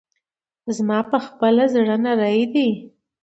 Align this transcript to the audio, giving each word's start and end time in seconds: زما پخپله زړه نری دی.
زما 0.75 0.99
پخپله 1.11 1.65
زړه 1.75 1.95
نری 2.03 2.43
دی. 2.53 2.69